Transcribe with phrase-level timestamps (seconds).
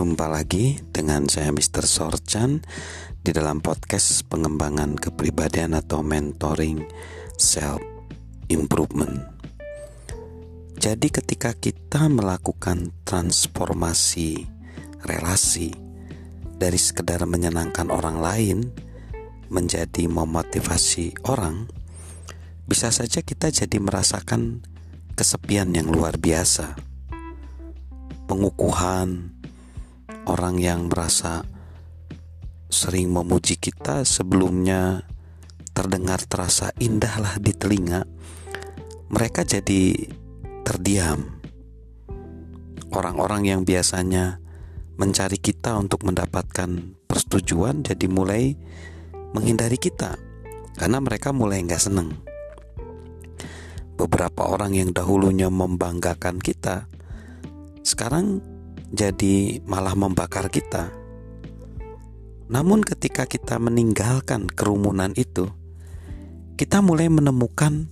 [0.00, 1.84] Jumpa lagi dengan saya Mr.
[1.84, 2.64] Sorchan
[3.20, 6.88] di dalam podcast pengembangan kepribadian atau mentoring
[7.36, 7.84] self
[8.48, 9.28] improvement.
[10.80, 14.48] Jadi ketika kita melakukan transformasi
[15.04, 15.68] relasi
[16.56, 18.72] dari sekedar menyenangkan orang lain
[19.52, 21.68] menjadi memotivasi orang,
[22.64, 24.64] bisa saja kita jadi merasakan
[25.12, 26.72] kesepian yang luar biasa.
[28.24, 29.39] Pengukuhan,
[30.26, 31.42] orang yang merasa
[32.70, 35.02] sering memuji kita sebelumnya
[35.74, 38.06] terdengar terasa indahlah di telinga,
[39.10, 40.10] mereka jadi
[40.62, 41.40] terdiam.
[42.90, 44.42] Orang-orang yang biasanya
[44.98, 48.54] mencari kita untuk mendapatkan persetujuan jadi mulai
[49.32, 50.18] menghindari kita
[50.76, 52.12] karena mereka mulai nggak seneng.
[53.96, 56.88] Beberapa orang yang dahulunya membanggakan kita
[57.84, 58.44] sekarang
[58.90, 60.90] jadi malah membakar kita.
[62.50, 65.46] Namun, ketika kita meninggalkan kerumunan itu,
[66.58, 67.86] kita mulai menemukan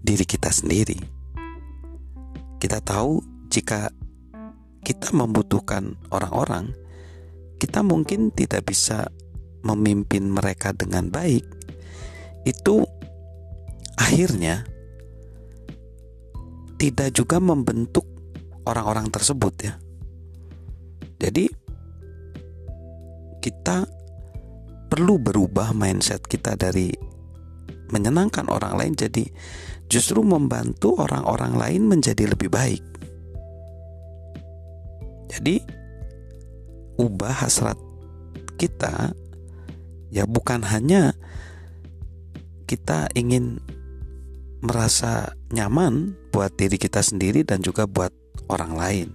[0.00, 0.96] diri kita sendiri.
[2.56, 3.20] Kita tahu
[3.52, 3.92] jika
[4.80, 6.72] kita membutuhkan orang-orang,
[7.60, 9.12] kita mungkin tidak bisa
[9.60, 11.44] memimpin mereka dengan baik.
[12.48, 12.88] Itu
[14.00, 14.64] akhirnya
[16.80, 18.08] tidak juga membentuk
[18.64, 19.76] orang-orang tersebut, ya
[21.18, 21.50] jadi
[23.42, 23.86] kita
[24.88, 26.94] perlu berubah mindset kita dari
[27.92, 29.24] menyenangkan orang lain jadi
[29.88, 32.84] justru membantu orang-orang lain menjadi lebih baik.
[35.28, 35.60] Jadi
[37.00, 37.76] ubah hasrat
[38.58, 39.12] kita
[40.10, 41.14] ya bukan hanya
[42.68, 43.60] kita ingin
[44.60, 48.10] merasa nyaman buat diri kita sendiri dan juga buat
[48.50, 49.08] orang lain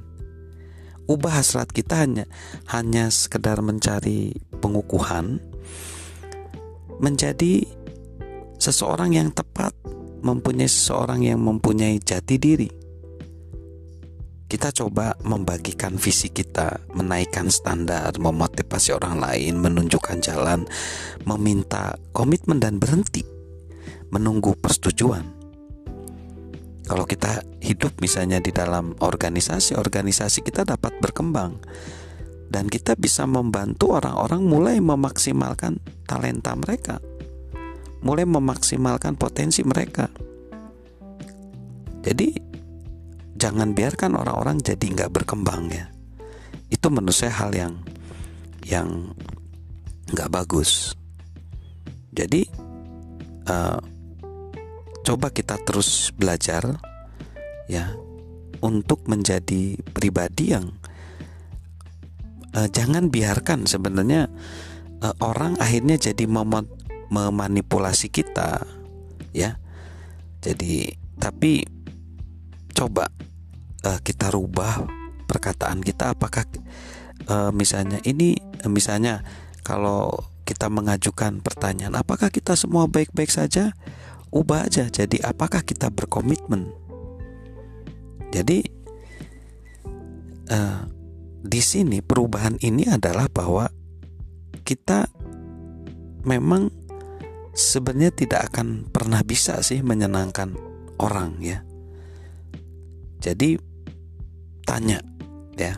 [1.08, 2.26] ubah hasrat kita hanya
[2.72, 5.44] hanya sekedar mencari pengukuhan
[7.04, 7.68] menjadi
[8.62, 9.76] seseorang yang tepat
[10.24, 12.70] mempunyai seseorang yang mempunyai jati diri
[14.54, 20.70] kita coba membagikan visi kita, menaikkan standar, memotivasi orang lain, menunjukkan jalan,
[21.26, 23.26] meminta komitmen dan berhenti
[24.14, 25.43] menunggu persetujuan.
[26.84, 31.64] Kalau kita hidup misalnya di dalam organisasi, organisasi kita dapat berkembang
[32.52, 37.00] dan kita bisa membantu orang-orang mulai memaksimalkan talenta mereka,
[38.04, 40.12] mulai memaksimalkan potensi mereka.
[42.04, 42.36] Jadi
[43.40, 45.88] jangan biarkan orang-orang jadi nggak berkembang ya.
[46.68, 47.74] Itu menurut saya hal yang
[48.68, 49.16] yang
[50.12, 50.92] nggak bagus.
[52.12, 52.44] Jadi
[53.48, 53.80] uh,
[55.04, 56.80] coba kita terus belajar
[57.68, 57.92] ya
[58.64, 60.72] untuk menjadi pribadi yang
[62.56, 64.32] uh, jangan biarkan sebenarnya
[65.04, 66.66] uh, orang akhirnya jadi mem
[67.14, 68.64] memanipulasi kita
[69.36, 69.60] ya.
[70.42, 70.90] Jadi
[71.22, 71.62] tapi
[72.74, 73.12] coba
[73.86, 74.82] uh, kita rubah
[75.28, 76.16] perkataan kita.
[76.16, 76.48] Apakah
[77.56, 78.36] misalnya ini
[78.68, 79.24] misalnya
[79.64, 80.12] kalau
[80.44, 83.72] kita mengajukan pertanyaan apakah kita semua baik-baik saja
[84.34, 86.74] ubah aja jadi apakah kita berkomitmen?
[88.34, 88.66] Jadi
[90.50, 90.82] uh,
[91.46, 93.70] di sini perubahan ini adalah bahwa
[94.66, 95.06] kita
[96.26, 96.74] memang
[97.54, 100.58] sebenarnya tidak akan pernah bisa sih menyenangkan
[100.98, 101.62] orang ya.
[103.22, 103.56] Jadi
[104.66, 105.00] tanya
[105.54, 105.78] ya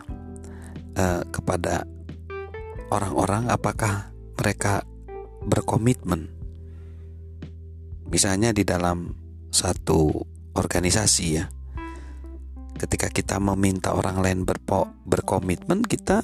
[0.95, 1.83] uh, kepada
[2.93, 4.85] orang-orang apakah mereka
[5.43, 6.34] berkomitmen
[8.15, 9.11] Misalnya di dalam
[9.51, 10.07] satu
[10.55, 11.51] organisasi ya.
[12.79, 16.23] Ketika kita meminta orang lain berpo, berkomitmen, kita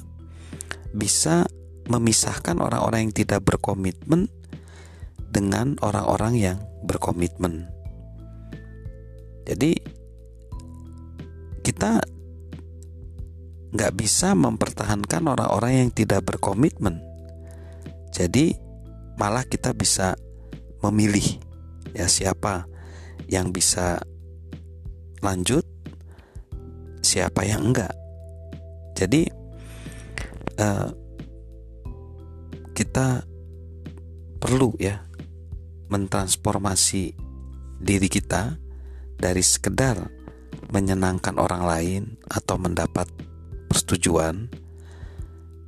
[0.96, 1.44] bisa
[1.92, 4.32] memisahkan orang-orang yang tidak berkomitmen
[5.28, 7.68] dengan orang-orang yang berkomitmen.
[9.44, 9.76] Jadi
[11.60, 12.00] kita
[13.76, 17.04] nggak bisa mempertahankan orang-orang yang tidak berkomitmen.
[18.16, 18.56] Jadi
[19.20, 20.16] malah kita bisa
[20.80, 21.51] memilih
[21.92, 22.66] ya siapa
[23.28, 24.00] yang bisa
[25.22, 25.64] lanjut
[27.02, 27.92] siapa yang enggak.
[28.96, 29.28] Jadi
[30.56, 30.90] uh,
[32.72, 33.24] kita
[34.40, 35.04] perlu ya
[35.92, 37.14] mentransformasi
[37.82, 38.56] diri kita
[39.20, 40.08] dari sekedar
[40.72, 42.02] menyenangkan orang lain
[42.32, 43.06] atau mendapat
[43.68, 44.48] persetujuan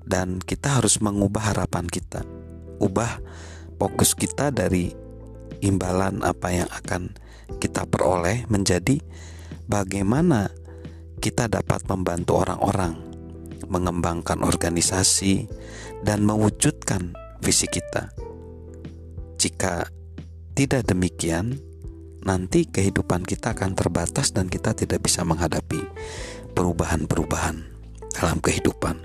[0.08, 2.24] dan kita harus mengubah harapan kita
[2.80, 3.20] ubah
[3.76, 5.03] fokus kita dari
[5.64, 7.16] imbalan apa yang akan
[7.56, 9.00] kita peroleh menjadi
[9.64, 10.52] bagaimana
[11.18, 13.14] kita dapat membantu orang-orang
[13.68, 15.48] mengembangkan organisasi,
[16.04, 18.12] dan mewujudkan visi kita.
[19.40, 19.88] Jika
[20.54, 21.58] tidak demikian,
[22.24, 25.80] nanti kehidupan kita akan terbatas dan kita tidak bisa menghadapi
[26.52, 27.56] perubahan-perubahan
[28.14, 29.00] dalam kehidupan.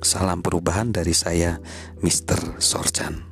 [0.00, 1.60] Salam perubahan dari saya,
[2.00, 2.56] Mr.
[2.56, 3.29] Sorjan.